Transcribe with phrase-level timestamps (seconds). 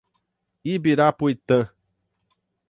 [0.73, 1.59] Ibirapuitã